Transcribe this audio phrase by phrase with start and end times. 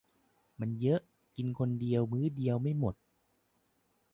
[0.59, 0.99] มันเยอะ
[1.35, 2.95] กินคนเดียวมื้อเดียวไม่หมด